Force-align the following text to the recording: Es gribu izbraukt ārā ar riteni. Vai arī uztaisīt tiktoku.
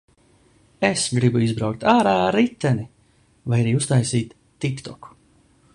Es 0.87 1.03
gribu 1.17 1.43
izbraukt 1.47 1.85
ārā 1.91 2.15
ar 2.23 2.37
riteni. 2.37 2.87
Vai 3.53 3.61
arī 3.65 3.75
uztaisīt 3.83 4.37
tiktoku. 4.67 5.17